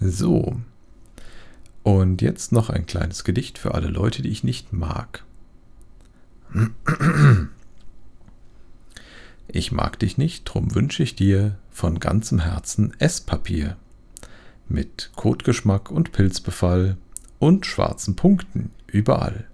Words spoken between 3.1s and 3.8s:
Gedicht für